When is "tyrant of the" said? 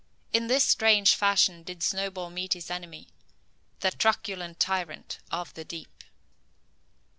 4.59-5.63